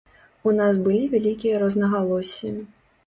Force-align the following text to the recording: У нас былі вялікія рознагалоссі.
У 0.51 0.53
нас 0.59 0.79
былі 0.87 1.03
вялікія 1.13 1.59
рознагалоссі. 1.65 2.55